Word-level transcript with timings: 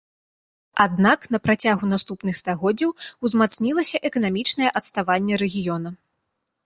Аднак 0.85 1.27
на 1.35 1.39
працягу 1.47 1.85
наступных 1.93 2.39
стагоддзяў 2.41 2.91
узмацнілася 3.29 3.97
эканамічнае 4.13 4.69
адставанне 4.81 5.33
рэгіёна. 5.43 5.89